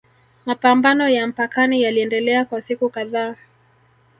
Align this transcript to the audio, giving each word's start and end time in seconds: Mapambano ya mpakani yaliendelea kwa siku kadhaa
Mapambano 0.45 1.09
ya 1.09 1.27
mpakani 1.27 1.81
yaliendelea 1.81 2.45
kwa 2.45 2.61
siku 2.61 2.89
kadhaa 2.89 3.35